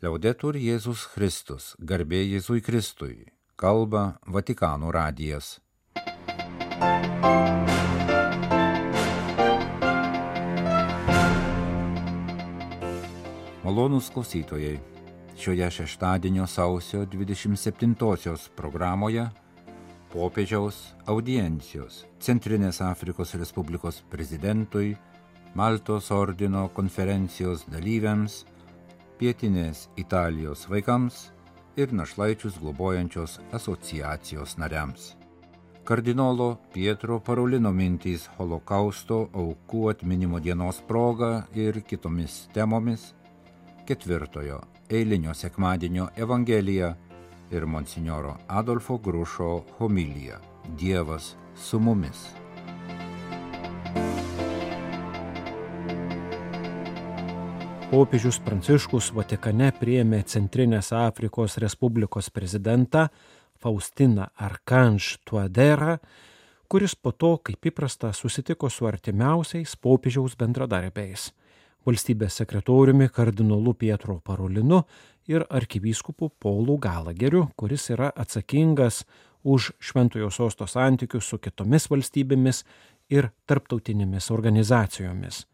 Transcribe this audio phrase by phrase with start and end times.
[0.00, 3.26] Liaudetur Jėzus Kristus, garbė Jėzui Kristui,
[3.60, 5.58] kalba Vatikano radijas.
[13.60, 14.78] Malonūs klausytojai,
[15.36, 19.26] šioje šeštadienio sausio 27-osios programoje
[20.14, 24.94] popiežiaus audiencijos Centrinės Afrikos Respublikos prezidentui,
[25.52, 28.46] Maltos ordino konferencijos dalyviams,
[29.20, 31.28] pietinės Italijos vaikams
[31.76, 35.14] ir našlaičius globojančios asociacijos nariams.
[35.84, 43.10] Kardinolo Pietro Parolino mintys holokausto aukų atminimo dienos proga ir kitomis temomis
[43.88, 46.94] ketvirtojo eilinio sekmadienio Evangelija
[47.50, 50.40] ir monsinjoro Adolfo Grušo homilija
[50.78, 52.39] Dievas su mumis.
[57.90, 63.08] Popiežius Pranciškus Vatikane priėmė Centrinės Afrikos Respublikos prezidentą
[63.58, 65.96] Faustiną Arkanž Tuaderą,
[66.70, 71.32] kuris po to, kaip įprasta, susitiko su artimiausiais popiežiaus bendradarbiais-
[71.86, 74.84] valstybės sekretoriumi kardinolu Pietro Parolinu
[75.26, 79.04] ir arkivyskupu Paulu Galageriu, kuris yra atsakingas
[79.42, 82.64] už Šventojo sosto santykius su kitomis valstybėmis
[83.10, 85.49] ir tarptautinėmis organizacijomis.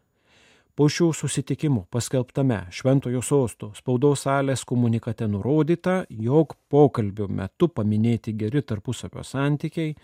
[0.77, 8.61] Po šių susitikimų paskelbtame Šventojo sosto spaudos salės komunikate nurodyta, jog pokalbio metu paminėti geri
[8.61, 9.95] tarpusavio santykiai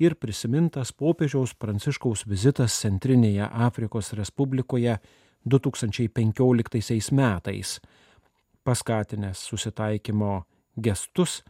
[0.00, 4.94] ir prisimintas popiežiaus Pranciškaus vizitas Centrinėje Afrikos Respublikoje
[5.44, 7.74] 2015 metais,
[8.64, 10.38] paskatinęs susitaikymo
[10.80, 11.42] gestus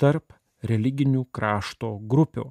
[0.00, 0.32] tarp
[0.64, 2.46] religinių krašto grupių.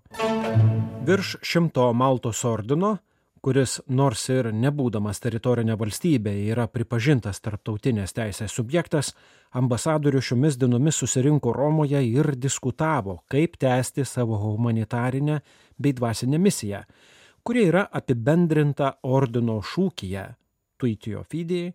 [1.09, 2.99] Virš šimto Maltos ordino
[3.43, 9.11] kuris nors ir nebūdamas teritorinė valstybė yra pripažintas tarptautinės teisės subjektas,
[9.59, 15.41] ambasadorių šiomis dienomis susirinko Romoje ir diskutavo, kaip tęsti savo humanitarinę
[15.77, 16.85] bei dvasinę misiją,
[17.43, 20.25] kuri yra apibendrinta ordino šūkyje
[20.79, 21.73] Tuitio fidei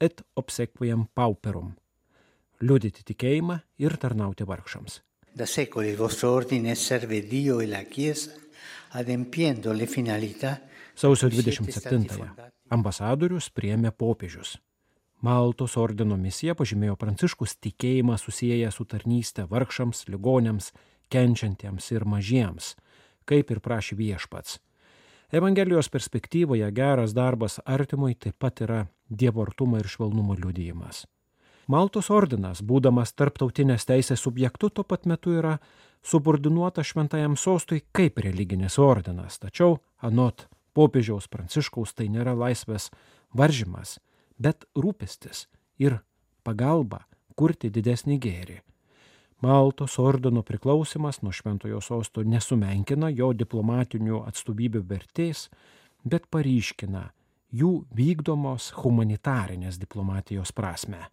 [0.00, 1.74] et obsequiam pauperum-
[2.66, 5.00] liudyti tikėjimą ir tarnauti vargšams.
[5.34, 8.30] Da secoli il vostro ordine serve Dio e la Chiesa
[8.92, 10.60] adempiendo le finalità
[10.94, 12.28] Sausio 27-ąją
[12.72, 14.56] ambasadorius priemė popiežius.
[15.22, 20.72] Maltos ordino misija pažymėjo Pranciškus tikėjimą susiję su tarnystė vargšams, ligonėms,
[21.12, 22.74] kenčiantiems ir mažiems,
[23.28, 24.58] kaip ir prašė viešpats.
[25.32, 31.06] Evangelijos perspektyvoje geras darbas artimui taip pat yra dievortumo ir švelnumo liudijimas.
[31.70, 35.54] Maltos ordinas, būdamas tarptautinės teisės subjektu, tuo pat metu yra
[36.02, 42.90] subordinuota šventajam sostui kaip religinis ordinas, tačiau anot popiežiaus pranciškaus tai nėra laisvės
[43.36, 43.98] varžymas,
[44.38, 45.46] bet rūpestis
[45.78, 46.00] ir
[46.44, 47.04] pagalba
[47.36, 48.58] kurti didesnį gėrį.
[49.42, 55.48] Maltos ordino priklausimas nuo šventojo sosto nesumenkina jo diplomatinių atstovybių vertės,
[56.06, 57.08] bet paryškina
[57.50, 61.08] jų vykdomos humanitarinės diplomatijos prasme.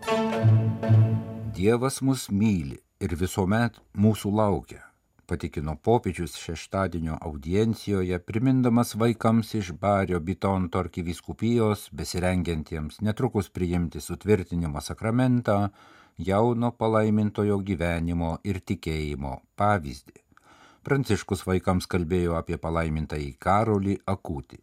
[1.58, 4.89] Dievas mus myli ir visuomet mūsų laukia
[5.30, 15.70] patikino popiežius šeštadienio audiencijoje, primindamas vaikams iš Bario Bitonto arkivyskupijos, besirengiantiems netrukus priimti sutvirtinimo sakramentą,
[16.18, 20.18] jauno palaimintojo gyvenimo ir tikėjimo pavyzdį.
[20.84, 24.58] Pranciškus vaikams kalbėjo apie palaimintąjį Karolį Akutį,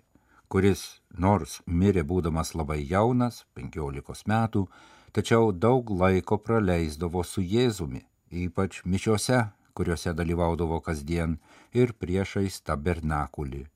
[0.51, 0.87] kuris,
[1.27, 4.67] nors mirė būdamas labai jaunas, 15 metų,
[5.13, 8.03] tačiau daug laiko praleisdavo su Jėzumi,
[8.47, 9.45] ypač mišiuose
[9.77, 11.37] kuriuose dalyvaudavo kasdien
[11.77, 13.67] ir priešais tabernakulį,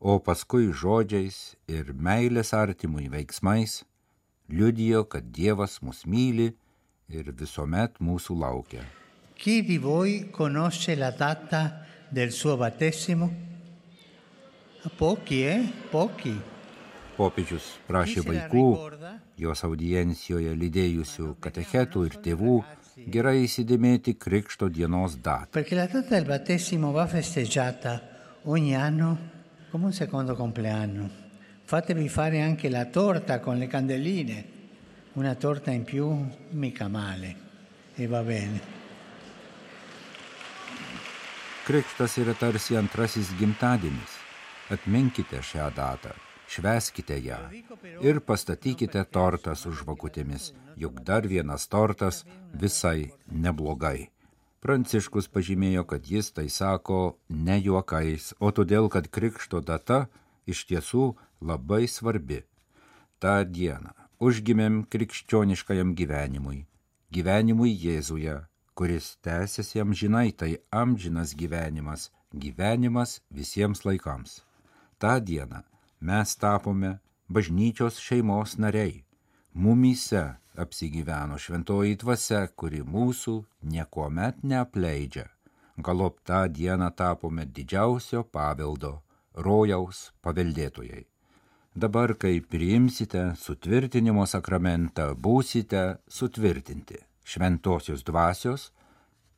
[0.00, 3.82] o paskui žodžiais ir meilės artimui veiksmais
[4.48, 6.52] liudijo, kad Dievas mus myli
[7.08, 8.84] ir visuomet mūsų laukia.
[9.36, 13.30] Chi di voi conosce la data del suo battesimo?
[14.98, 15.64] Pochi, eh?
[15.90, 16.34] Pochi.
[17.16, 18.66] Popiežius prašė vaikų,
[19.38, 22.56] jos audiencijoje lydėjusių katechetų ir tėvų
[22.96, 25.50] gerai įsidėmėti Krikšto dienos datą.
[25.50, 28.00] Perché la data del battesimo va festeggiata
[28.44, 29.18] ogni anno
[29.70, 31.22] come un secondo compleanno.
[31.64, 34.52] Fatevi fare anche la torta con le candeline.
[35.14, 36.14] Una torta in più
[36.50, 37.36] mica male.
[37.94, 38.82] E va bene.
[41.64, 44.20] Krikštas yra tarsi antrasis gimtadienis.
[44.68, 46.12] Atminkite šią datą,
[46.48, 47.38] šveskite ją
[48.02, 54.10] ir pastatykite tortą su žvakutėmis, juk dar vienas tortas visai neblogai.
[54.64, 60.06] Pranciškus pažymėjo, kad jis tai sako ne juokais, o todėl, kad krikšto data
[60.48, 61.10] iš tiesų
[61.44, 62.40] labai svarbi.
[63.20, 63.92] Ta diena
[64.24, 66.64] užgimėm krikščioniškajam gyvenimui,
[67.12, 68.38] gyvenimui Jėzuje,
[68.74, 74.40] kuris tęsiasi amžinai, tai amžinas gyvenimas, gyvenimas visiems laikams.
[74.98, 75.60] Ta diena
[76.04, 76.98] mes tapome
[77.28, 79.04] bažnyčios šeimos nariai.
[79.54, 80.24] Mumyse
[80.64, 83.38] apsigyveno šventoji dvasia, kuri mūsų
[83.72, 85.24] niekuomet neapleidžia.
[85.78, 89.00] Galop tą dieną tapome didžiausio paveldo,
[89.34, 91.06] rojaus paveldėtojai.
[91.74, 98.68] Dabar, kai priimsite sutvirtinimo sakramentą, būsite sutvirtinti šventosios dvasios,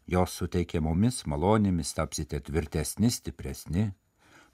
[0.07, 3.87] jos suteikiamomis malonėmis tapsite tvirtesni, stipresni.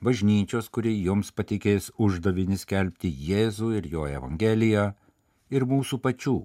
[0.03, 4.89] Bažnyčios, kuri jums patikės uždavinis kelbti Jėzų ir jo Evangeliją,
[5.55, 6.39] ir mūsų pačių,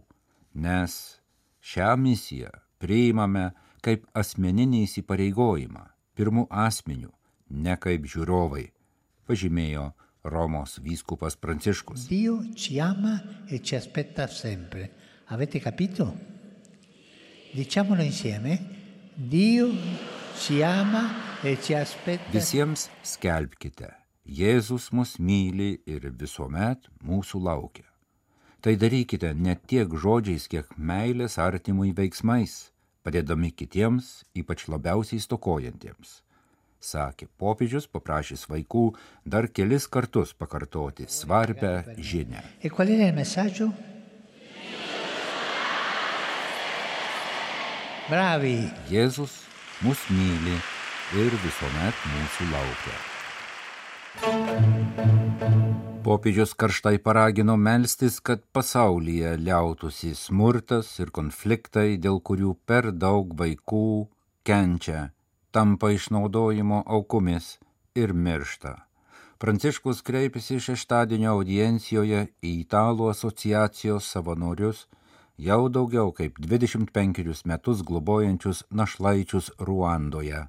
[0.62, 1.18] nes
[1.66, 3.50] šią misiją priimame
[3.82, 7.10] kaip asmeninį įsipareigojimą, pirmų asmenių,
[7.50, 8.68] ne kaip žiūrovai,
[9.26, 9.90] pažymėjo
[10.28, 12.06] Romos vyskupas Pranciškus.
[12.12, 13.18] Dio ci ama
[13.50, 14.92] e ci aspetta sempre.
[15.34, 16.14] Avete capito?
[17.56, 18.60] Diciamolo insieme.
[19.16, 19.72] Dio
[20.38, 21.27] ci ama.
[21.44, 23.92] Visiems skelbkite.
[24.26, 27.86] Jėzus mus myli ir visuomet mūsų laukia.
[28.62, 32.72] Tai darykite ne tiek žodžiais, kiek meilės artimui veiksmais,
[33.06, 36.24] padėdami kitiems, ypač labiausiai stokojantiems
[36.88, 38.84] sakė popiežius, paprašys vaikų
[39.26, 42.44] dar kelis kartus pakartoti svarbę žinę.
[42.62, 43.72] E qual era il messaggio?
[48.08, 48.70] Bravi!
[48.90, 49.42] Jėzus
[49.82, 50.56] mus myli
[51.16, 52.96] ir visuomet mūsų laukia.
[56.04, 64.08] Popiežius karštai paragino melstis, kad pasaulyje liautųsi smurtas ir konfliktai, dėl kurių per daug vaikų
[64.48, 65.10] kenčia
[65.52, 67.58] tampa išnaudojimo aukomis
[67.96, 68.74] ir miršta.
[69.42, 74.88] Pranciškus kreipėsi šeštadienio audiencijoje į Italų asociacijos savanorius,
[75.38, 80.48] jau daugiau kaip 25 metus globojančius našlaičius Ruandoje.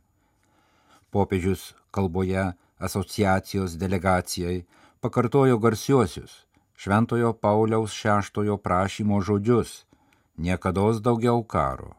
[1.10, 4.64] Popiežius kalboje asociacijos delegacijai
[5.00, 9.84] pakartojo garsiuosius Šventojo Pauliaus VI prašymo žodžius-
[10.44, 11.92] niekada daugiau karo,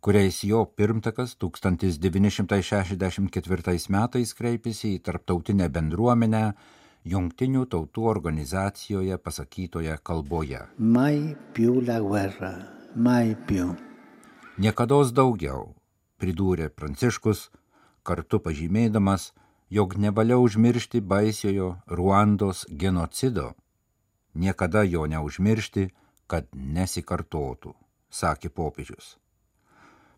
[0.00, 6.54] kuriais jo pirmtakas 1964 metais kreipėsi į tarptautinę bendruomenę
[7.04, 10.60] Jungtinių tautų organizacijoje pasakytoje kalboje.
[10.78, 12.66] Mai più la guerra,
[12.96, 13.76] mai più.
[14.58, 15.74] Niekada daugiau,
[16.20, 17.50] pridūrė Pranciškus,
[18.08, 19.30] kartu pažymėdamas,
[19.70, 23.52] jog nevalia užmiršti baisiojo Ruandos genocido.
[24.34, 25.88] Niekada jo neužmiršti,
[26.28, 27.72] kad nesikartotų,
[28.10, 29.16] sakė popiežius.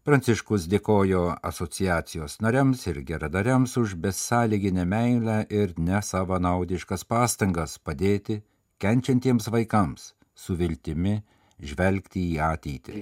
[0.01, 8.41] Pranciškus dėkojo asociacijos nariams ir geradariams už besąlyginę meilę ir nesavanaudiškas pastangas padėti
[8.81, 11.19] kenčiantiems vaikams su viltimi
[11.61, 12.97] žvelgti į ateitį.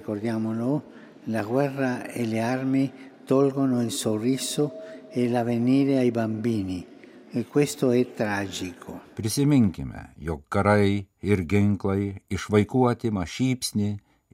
[3.29, 4.73] Tolgono il sorriso
[5.11, 6.87] e l'avvenire ai bambini.
[7.31, 9.03] E questo è tragico.
[9.13, 13.91] Prisiminkime, jog karai ir ginklai iš vaikų atima šypsnį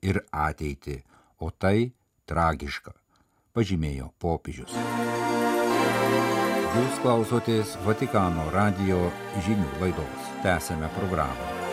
[0.06, 1.00] ir ateitį,
[1.42, 1.90] o tai
[2.22, 2.94] tragiška,
[3.50, 4.78] pažymėjo popiežius.
[6.78, 9.10] Jūs klausotės Vatikano radio
[9.42, 10.32] žinių laidos.
[10.46, 11.63] Tęsėme programą.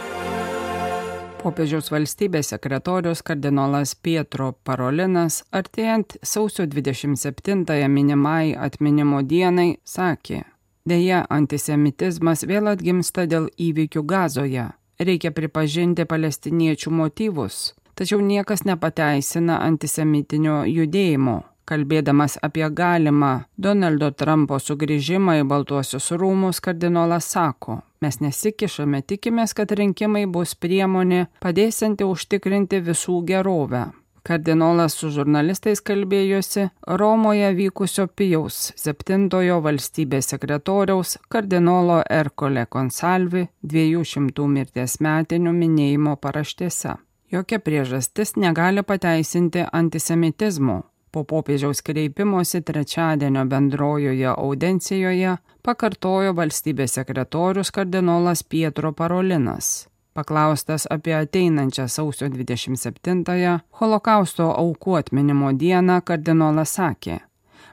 [1.42, 10.44] Popiežiaus valstybės sekretorius kardinolas Pietro Parolinas artėjant sausio 27-ąją minimai atminimo dienai sakė,
[10.86, 14.70] Deja, antisemitizmas vėl atgimsta dėl įvykių gazoje.
[15.02, 21.38] Reikia pripažinti palestiniečių motyvus, tačiau niekas nepateisina antisemitinio judėjimo.
[21.72, 29.72] Kalbėdamas apie galimą Donaldo Trumpo sugrįžimą į Baltuosius rūmus, kardinolas sako, mes nesikišame, tikimės, kad
[29.80, 33.86] rinkimai bus priemonė padėsinti užtikrinti visų gerovę.
[34.28, 36.66] Kardinolas su žurnalistais kalbėjosi
[37.00, 46.98] Romoje vykusio Pijaus septintojo valstybės sekretoriaus kardinolo Erkole Konsalvi 200 mirties metinių minėjimo paraštėse
[47.32, 50.82] jokia priežastis negali pateisinti antisemitizmo.
[51.12, 59.88] Po popiežiaus kreipimosi trečiadienio bendrojoje audencijoje pakartojo valstybės sekretorius kardinolas Pietro Parolinas.
[60.14, 67.20] Paklaustas apie ateinančią sausio 27-ąją holokausto aukų atminimo dieną, kardinolas sakė,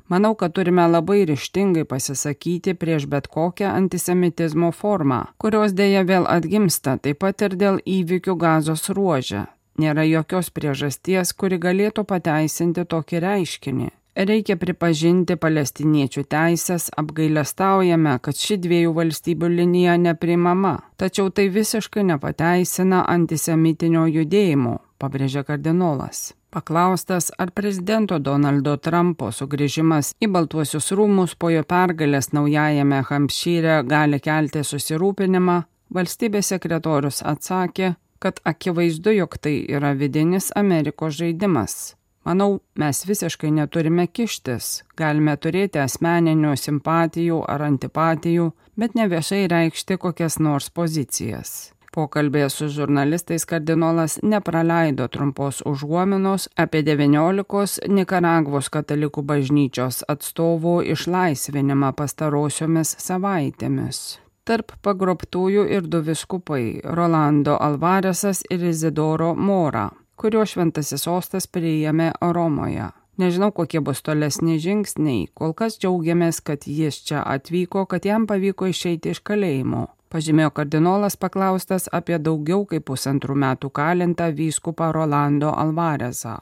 [0.08, 6.96] Manau, kad turime labai ryštingai pasisakyti prieš bet kokią antisemitizmo formą, kurios dėja vėl atgimsta
[6.96, 9.44] taip pat ir dėl įvykių gazos ruožę.
[9.78, 13.88] Nėra jokios priežasties, kuri galėtų pateisinti tokį reiškinį.
[14.18, 23.04] Reikia pripažinti palestiniečių teisės, apgailestaujame, kad ši dviejų valstybių linija neprimama, tačiau tai visiškai nepateisina
[23.06, 26.32] antisemitinio judėjimo, pabrėžė kardinolas.
[26.50, 34.18] Paklaustas, ar prezidento Donaldo Trumpo sugrįžimas į Baltuosius rūmus po jo pergalės naujajame Hampšyre gali
[34.18, 35.60] kelti susirūpinimą,
[35.94, 41.94] valstybės sekretorius atsakė, kad akivaizdu, jog tai yra vidinis Amerikos žaidimas.
[42.28, 49.96] Manau, mes visiškai neturime kištis, galime turėti asmeninių simpatijų ar antipatijų, bet ne viešai reikšti
[50.02, 51.72] kokias nors pozicijas.
[51.94, 62.92] Pokalbėje su žurnalistais kardinolas nepraleido trumpos užuominos apie 19 Nikaragvos katalikų bažnyčios atstovų išlaisvinimą pastarosiomis
[63.08, 64.18] savaitėmis.
[64.48, 72.88] Tarp pagrobtųjų ir du viskupai- Rolando Alvaresas ir Izidoro Mora, kurio šventasis sostas priėmė Romoje.
[73.18, 78.70] Nežinau, kokie bus tolesni žingsniai, kol kas džiaugiamės, kad jis čia atvyko, kad jam pavyko
[78.72, 86.38] išeiti iš kalėjimo pažymėjo kardinolas paklaustas apie daugiau kaip pusantrų metų kalintą vyskupą Rolando Alvarezą.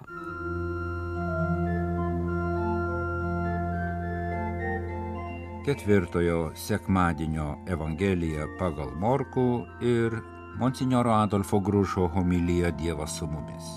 [5.67, 9.47] Ketvirtojo sekmadienio Evangelija pagal Morkų
[9.83, 10.15] ir
[10.61, 13.73] Monsignoro Adolfo Grušo homilija Dievas su mumis.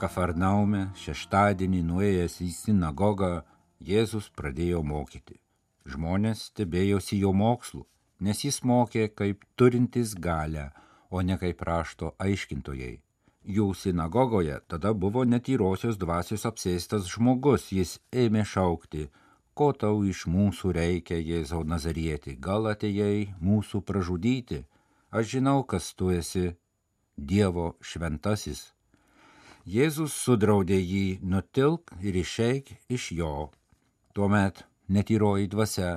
[0.00, 3.30] Kafarnaume šeštadienį nuėjęs į sinagogą
[3.78, 5.38] Jėzus pradėjo mokyti.
[5.86, 7.86] Žmonės stebėjosi jo mokslu
[8.20, 10.70] nes jis mokė kaip turintis galę,
[11.10, 12.98] o ne kaip rašto aiškintojai.
[13.56, 19.08] Jų sinagogoje tada buvo netyrosios dvasios apsėstas žmogus, jis ėmė šaukti,
[19.60, 24.62] ko tau iš mūsų reikia, Jėzau Nazarieti, gal atėjai mūsų pražudyti,
[25.12, 26.54] aš žinau, kas tu esi,
[27.30, 28.70] Dievo šventasis.
[29.68, 33.34] Jėzus sudraudė jį nutilk ir išeik iš jo.
[34.16, 35.90] Tuomet netyroji dvasia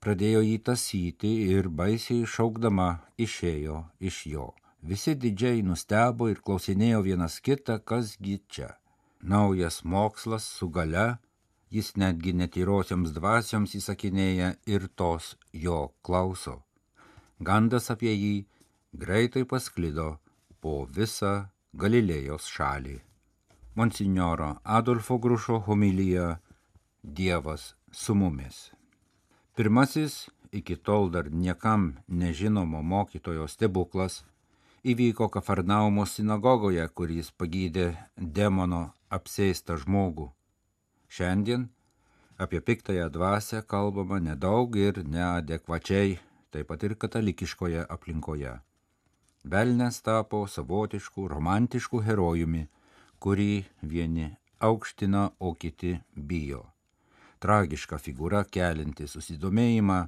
[0.00, 4.50] pradėjo jį tasyti ir baisiai šaukdama išėjo iš jo.
[4.80, 8.78] Visi didžiai nustebo ir klausinėjo vienas kitą, kasgi čia.
[9.20, 11.18] Naujas mokslas su gale,
[11.70, 16.56] jis netgi netyrosioms dvasioms įsakinėja ir tos jo klauso.
[17.38, 18.34] Gandas apie jį
[18.92, 20.08] greitai pasklido
[20.60, 21.34] po visą
[21.72, 22.96] Galilėjos šalį.
[23.78, 26.26] Monsignoro Adolfo Grušo homilyje
[27.02, 28.72] Dievas su mumis.
[29.54, 34.24] Pirmasis iki tol dar niekam nežinomo mokytojo stebuklas
[34.82, 40.30] įvyko Kafarnaumo sinagogoje, kur jis pagydė demono apsėstą žmogų.
[41.10, 41.68] Šiandien
[42.38, 46.18] apie piktąją dvasę kalbama nedaug ir neadekvačiai,
[46.50, 48.56] taip pat ir katalikiškoje aplinkoje.
[49.44, 52.66] Velnes tapo savotišku romantišku herojumi,
[53.22, 54.28] kurį vieni
[54.60, 56.68] aukština, o kiti bijo
[57.40, 59.98] tragiška figūra kelinti susidomėjimą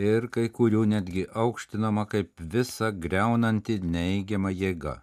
[0.00, 4.96] ir kai kurių netgi aukštinama kaip visa greunanti neigiama jėga.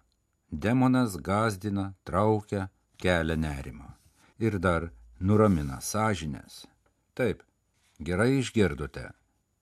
[0.50, 2.68] Demonas gazdina, traukia,
[3.02, 3.92] kelia nerimą.
[4.38, 4.88] Ir dar
[5.20, 6.64] nuramina sąžinės.
[7.14, 7.42] Taip,
[7.98, 9.10] gerai išgirdote.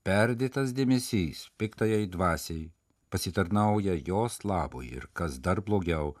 [0.07, 2.69] Perdėtas dėmesys piktajai dvasiai
[3.09, 6.15] pasitarnauja jos labui ir, kas dar blogiau,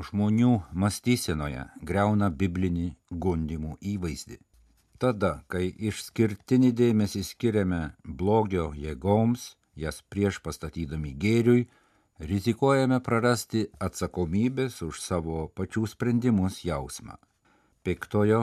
[0.00, 4.38] žmonių mąstysenoje greuna biblinį gundimų įvaizdį.
[5.00, 11.68] Tada, kai išskirtinį dėmesį skiriame blogio jėgoms, jas prieš pastatydami gėriui,
[12.20, 17.16] rizikuojame prarasti atsakomybės už savo pačių sprendimus jausmą.
[17.84, 18.42] Piktojo,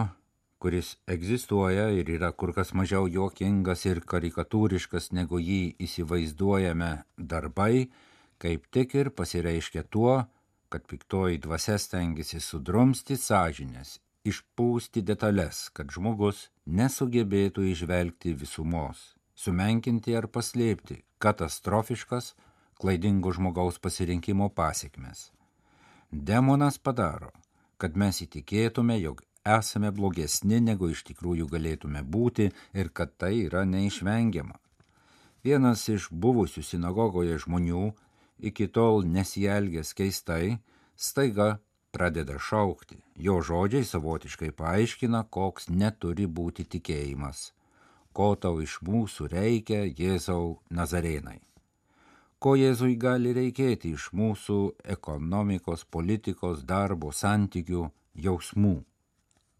[0.59, 7.87] kuris egzistuoja ir yra kur kas mažiau juokingas ir karikatūriškas negu jį įsivaizduojame darbai,
[8.41, 10.25] kaip tik ir pasireiškia tuo,
[10.69, 13.97] kad piktoji dvasia stengiasi sudrumsti sąžinės
[14.27, 22.33] išpūsti detalės, kad žmogus nesugebėtų išvelgti visumos, sumenkinti ar paslėpti katastrofiškas
[22.81, 25.31] klaidingo žmogaus pasirinkimo pasiekmes.
[26.11, 27.31] Demonas padaro,
[27.77, 29.23] kad mes įtikėtume, jog
[29.55, 34.57] esame blogesni negu iš tikrųjų galėtume būti ir kad tai yra neišvengiama.
[35.43, 37.85] Vienas iš buvusių sinagogoje žmonių,
[38.49, 40.57] iki tol nesielgęs keistai,
[40.95, 41.57] staiga
[41.91, 42.97] pradeda šaukti.
[43.15, 47.51] Jo žodžiai savotiškai paaiškina, koks neturi būti tikėjimas.
[48.13, 51.39] Ko tau iš mūsų reikia, Jėzau Nazarėnai?
[52.41, 54.57] Ko Jėzui gali reikėti iš mūsų
[54.97, 57.87] ekonomikos, politikos, darbo, santykių,
[58.27, 58.75] jausmų?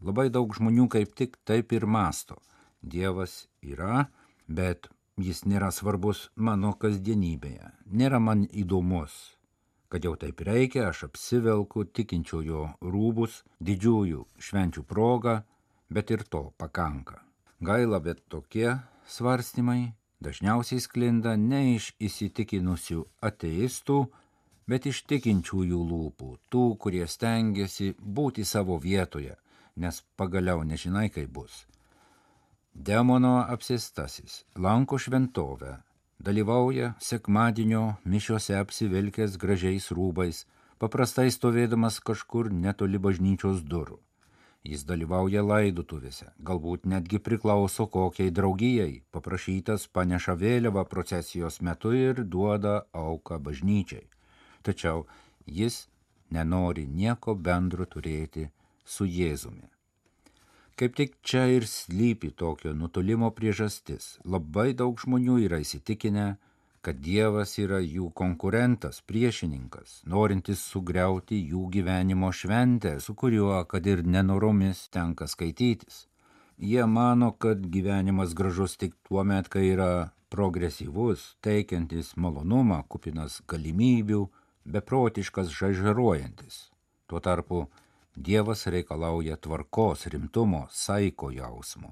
[0.01, 2.37] Labai daug žmonių kaip tik taip ir masto.
[2.81, 4.07] Dievas yra,
[4.47, 9.15] bet jis nėra svarbus mano kasdienybėje, nėra man įdomus,
[9.89, 15.41] kad jau taip reikia, aš apsivelku tikinčiojo rūbus didžiųjų švenčių proga,
[15.89, 17.23] bet ir to pakanka.
[17.63, 18.77] Gaila, bet tokie
[19.09, 23.99] svarstymai dažniausiai sklinda ne iš įsitikinusių ateistų,
[24.69, 29.37] bet iš tikinčiųjų lūpų, tų, kurie stengiasi būti savo vietoje,
[29.77, 31.65] nes pagaliau nežinai, kaip bus.
[32.73, 35.77] Demono apsistasis lanko šventovę,
[36.19, 40.43] dalyvauja sekmadienio mišiuose apsivilkęs gražiais rūbais,
[40.77, 43.97] paprastai stovėdamas kažkur netoli bažnyčios durų.
[44.67, 52.81] Jis dalyvauja laidutuvėse, galbūt netgi priklauso kokiai draugijai, paprašytas paneša vėliavą procesijos metu ir duoda
[52.93, 54.05] auką bažnyčiai.
[54.61, 55.05] Tačiau
[55.45, 55.87] jis
[56.29, 58.49] nenori nieko bendro turėti
[58.87, 59.67] su Jėzumi.
[60.77, 64.19] Kaip tik čia ir slypi tokio nutolimo priežastis.
[64.25, 66.27] Labai daug žmonių yra įsitikinę,
[66.85, 74.05] kad Dievas yra jų konkurentas, priešininkas, norintis sugriauti jų gyvenimo šventę, su kuriuo, kad ir
[74.05, 76.05] nenoromis, tenka skaitytis.
[76.57, 79.89] Jie mano, kad gyvenimas gražus tik tuo met, kai yra
[80.29, 84.23] progresyvus, teikiantis malonumą, kupinas galimybių,
[84.77, 86.67] beprotiškas žaižaruojantis.
[87.07, 87.65] Tuo tarpu
[88.17, 91.91] Dievas reikalauja tvarkos, rimtumo, saiko jausmo.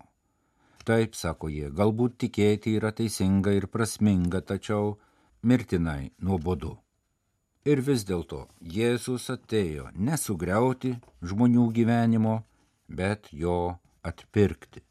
[0.86, 4.96] Taip, sako jie, galbūt tikėti yra teisinga ir prasminga, tačiau
[5.46, 6.72] mirtinai nuobodu.
[7.70, 12.40] Ir vis dėlto Jėzus atėjo nesugriauti žmonių gyvenimo,
[12.90, 14.82] bet jo atpirkti.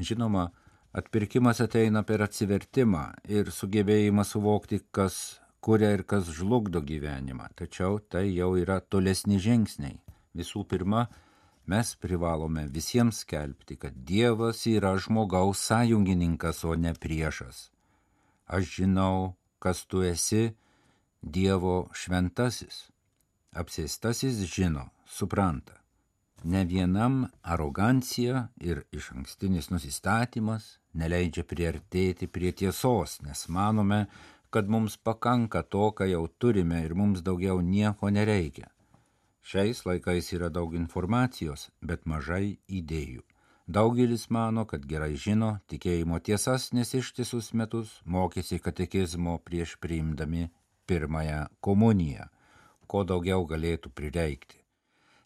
[0.00, 0.50] Žinoma,
[0.92, 8.28] atpirkimas ateina per atsivertimą ir sugebėjimą suvokti, kas kuria ir kas žlugdo gyvenimą, tačiau tai
[8.36, 10.03] jau yra tolesni žingsniai.
[10.34, 11.06] Visų pirma,
[11.70, 17.70] mes privalome visiems skelbti, kad Dievas yra žmogaus sąjungininkas, o ne priešas.
[18.46, 20.52] Aš žinau, kas tu esi,
[21.22, 22.90] Dievo šventasis.
[23.54, 25.78] Apsėstasis žino, supranta.
[26.44, 34.04] Ne vienam arogancija ir iš ankstinis nusistatymas neleidžia priartėti prie tiesos, nes manome,
[34.50, 38.68] kad mums pakanka to, ką jau turime ir mums daugiau nieko nereikia.
[39.44, 43.20] Šiais laikais yra daug informacijos, bet mažai idėjų.
[43.68, 50.48] Daugelis mano, kad gerai žino tikėjimo tiesas, nes ištisus metus mokėsi katekizmo prieš priimdami
[50.88, 52.26] pirmąją komuniją,
[52.88, 54.60] ko daugiau galėtų prireikti.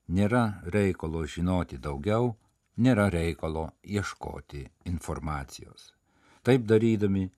[0.09, 2.35] Nėra reikalo žinoti daugiau,
[2.77, 5.93] nėra reikalo ieškoti informacijos.
[6.43, 7.29] Taip darydami,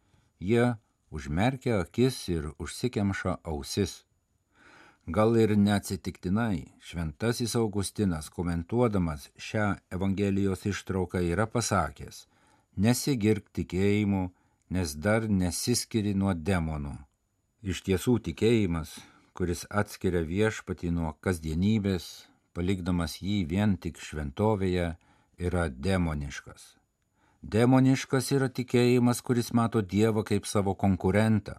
[0.41, 0.77] jie
[1.11, 4.05] užmerkia akis ir užsikemša ausis
[5.07, 12.27] Gal ir neatsitiktinai šventasis Augustinas komentuodamas šią Evangelijos ištrauką yra pasakęs,
[12.77, 14.29] nesigirk tikėjimu,
[14.71, 16.93] nes dar nesiskiri nuo demonų.
[17.63, 18.99] Iš tiesų tikėjimas,
[19.35, 22.07] kuris atskiria viešpatį nuo kasdienybės,
[22.53, 24.95] palikdamas jį vien tik šventovėje,
[25.41, 26.77] yra demoniškas.
[27.43, 31.57] Demoniškas yra tikėjimas, kuris mato Dievą kaip savo konkurentą,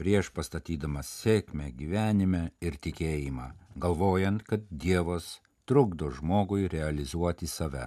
[0.00, 7.84] prieš pastatydamas sėkmę gyvenime ir tikėjimą, galvojant, kad Dievas trukdo žmogui realizuoti save.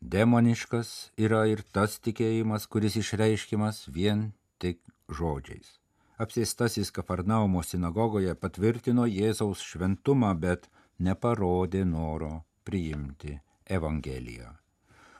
[0.00, 4.80] Demoniškas yra ir tas tikėjimas, kuris išreiškimas vien tik
[5.12, 5.76] žodžiais.
[6.22, 13.36] Apsėstasis Kafarnaumo sinagogoje patvirtino Jėzaus šventumą, bet neparodė noro priimti
[13.68, 14.54] Evangeliją.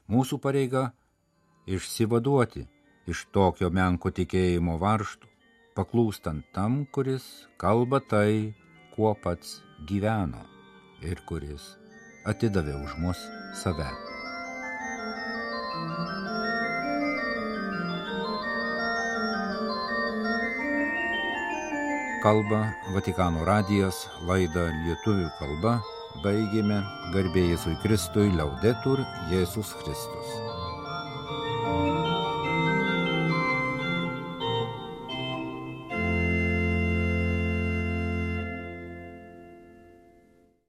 [0.08, 0.86] Mūsų pareiga
[1.68, 2.64] išsivaduoti
[3.12, 5.31] iš tokio menko tikėjimo varštų
[5.76, 7.24] paklūstant tam, kuris
[7.60, 8.54] kalba tai,
[8.94, 10.42] kuo pats gyveno
[11.00, 11.74] ir kuris
[12.28, 13.20] atidavė už mus
[13.62, 13.88] save.
[22.22, 22.60] Kalba
[22.94, 25.80] Vatikano radijas, laida lietuvių kalba,
[26.22, 26.78] baigėme
[27.16, 30.51] garbėjai Jėzui Kristui, liaudetur Jėzus Kristus.